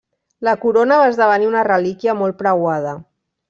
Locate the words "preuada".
2.43-2.99